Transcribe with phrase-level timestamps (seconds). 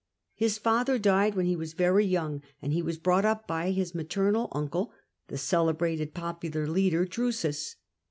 [0.33, 3.93] His father died when he was very young, and he was brought up by his
[3.93, 4.91] maternal uncle,
[5.27, 7.75] the celebrated popular leader Drusus.